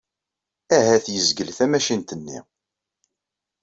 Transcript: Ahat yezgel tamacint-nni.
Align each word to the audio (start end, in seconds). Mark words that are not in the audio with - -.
Ahat 0.75 1.05
yezgel 1.13 1.49
tamacint-nni. 1.57 2.39